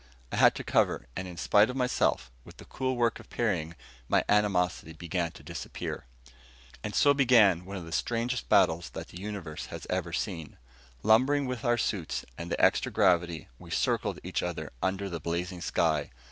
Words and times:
I 0.31 0.37
had 0.37 0.55
to 0.55 0.63
cover, 0.63 1.05
and 1.15 1.27
in 1.27 1.37
spite 1.37 1.69
of 1.69 1.75
myself, 1.75 2.31
with 2.43 2.57
the 2.57 2.65
cool 2.65 2.95
work 2.97 3.19
of 3.19 3.29
parrying, 3.29 3.75
my 4.09 4.23
animosity 4.27 4.93
began 4.93 5.31
to 5.33 5.43
disappear. 5.43 6.05
And 6.83 6.95
so 6.95 7.13
began 7.13 7.65
one 7.65 7.77
of 7.77 7.85
the 7.85 7.91
strangest 7.91 8.49
battles 8.49 8.89
that 8.95 9.09
the 9.09 9.21
Universe 9.21 9.67
has 9.67 9.85
seen. 10.17 10.57
Lumbering 11.03 11.45
with 11.45 11.63
our 11.63 11.77
suits 11.77 12.25
and 12.35 12.49
the 12.51 12.59
extra 12.59 12.91
gravity, 12.91 13.47
we 13.59 13.69
circled 13.69 14.17
each 14.23 14.41
other 14.41 14.71
under 14.81 15.07
the 15.07 15.19
blazing 15.19 15.61
sky. 15.61 16.09